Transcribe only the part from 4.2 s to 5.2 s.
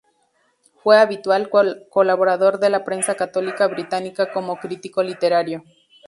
como crítico